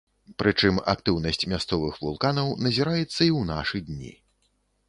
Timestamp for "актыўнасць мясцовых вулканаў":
0.93-2.47